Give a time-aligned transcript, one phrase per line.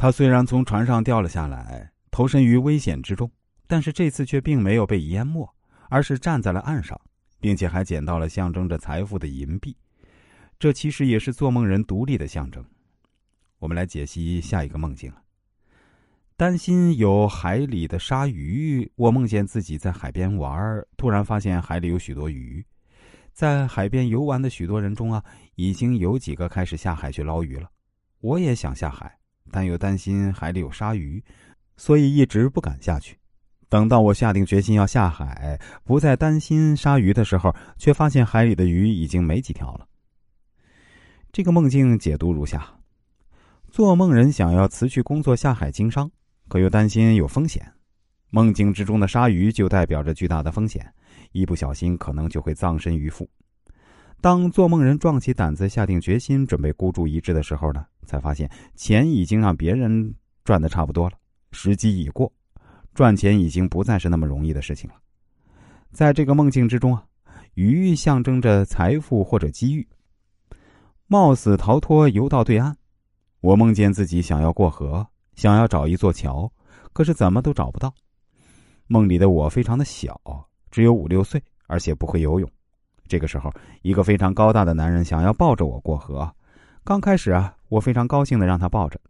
[0.00, 3.30] 他虽然从船上掉了下来，投身于危险之中，
[3.66, 5.46] 但是这次却并没有被淹没，
[5.90, 6.98] 而是站在了岸上，
[7.38, 9.76] 并且还捡到了象征着财富的银币。
[10.58, 12.64] 这其实也是做梦人独立的象征。
[13.58, 15.20] 我们来解析下一个梦境了
[16.34, 22.64] 担心有海里的鲨鱼，我梦见自己在海边玩，突然发现海里有许多鱼。
[23.34, 25.22] 在海边游玩的许多人中啊，
[25.56, 27.68] 已经有几个开始下海去捞鱼了。
[28.20, 29.19] 我也想下海，
[29.50, 31.22] 但又担心海里有鲨鱼，
[31.76, 33.16] 所以一直不敢下去。
[33.68, 39.86] 等到我下定决心要下海，不再担心鲨鱼的时候，却发现海里的鱼已经没几条了。
[41.32, 42.66] 这个梦境解读如下。
[43.70, 46.10] 做梦人想要辞去工作下海经商，
[46.48, 47.72] 可又担心有风险。
[48.30, 50.92] 梦境之中的鲨鱼就代表着巨大的风险，
[51.30, 53.30] 一不小心可能就会葬身鱼腹。
[54.20, 61.16] 当做梦人壮起胆子下定决心准备孤注一掷的时候呢，才发现钱已经让别人赚的差不多了，
[61.52, 62.30] 时机已过，
[62.94, 64.96] 赚钱已经不再是那么容易的事情了。
[65.90, 67.02] 在这个梦境之中啊，
[67.54, 69.88] 鱼象征着财富或者机遇，
[71.06, 72.76] 冒死逃脱游到对岸。
[73.40, 76.52] 我梦见自己想要过河，想要找一座桥，
[76.92, 77.94] 可是怎么都找不到。
[78.86, 80.20] 梦里的我非常的小，
[80.70, 82.46] 只有五六岁，而且不会游泳。
[83.10, 86.32] 这个时候，一个非常高大的男人想要抱着我过河。
[86.84, 89.00] 刚开始啊，我非常高兴的让他抱着，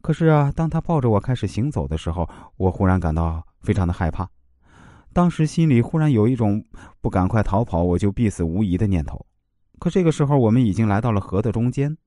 [0.00, 4.30] 可是啊，当他抱着我开始行走的时候，我忽然感到非常的害怕。
[5.12, 6.64] 当时心里忽然有一种
[7.00, 9.26] 不赶快逃跑我就必死无疑的念头。
[9.80, 11.98] 可这个时候，我们已经来到了河的中间。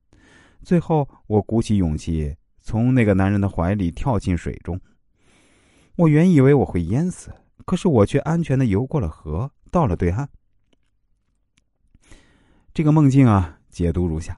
[0.63, 4.79] 最后，我鼓起勇气从那个男人的怀里跳进水中。
[5.97, 7.29] 我原以为我会淹死，
[7.65, 10.29] 可是我却安全的游过了河，到了对岸。
[12.75, 14.37] 这个梦境啊，解读如下：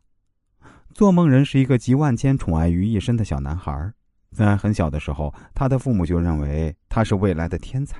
[0.94, 3.92] 做梦人是一个集万千宠爱于一身的小男孩，
[4.30, 7.98] 在很小的时候，他的父母就认为他是未来的天才。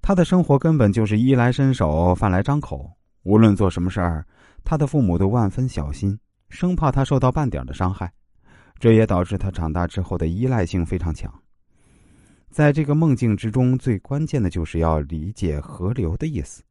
[0.00, 2.90] 他的生活根本就是衣来伸手，饭来张口，
[3.22, 4.24] 无论做什么事儿，
[4.64, 6.18] 他的父母都万分小心。
[6.48, 8.10] 生怕他受到半点的伤害，
[8.78, 11.30] 这也导致他长大之后的依赖性非常强。
[12.48, 16.62] 在这个梦境之中，最关键的就是要理解河流的意思，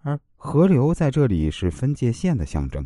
[0.00, 2.84] 而河流在这里是分界线的象征。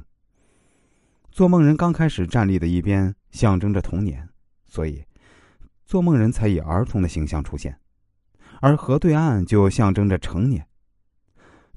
[1.31, 4.29] 做梦人刚开始站立的一边象征着童年，
[4.67, 5.03] 所以
[5.87, 7.81] 做梦人才以儿童的形象出现，
[8.61, 10.67] 而河对岸就象征着成年。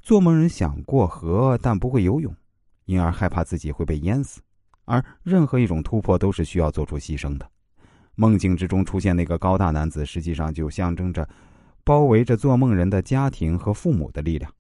[0.02, 2.36] 做梦人想过河，但不会游泳。
[2.84, 4.42] 因而害怕自己会被淹死，
[4.84, 7.50] 而任何一种突破都是需要做出牺牲的。
[8.16, 11.28] 梦境之中出现那个高大男子，实际上就象征着
[11.86, 14.54] 包围着做梦人的家庭和父母的力量。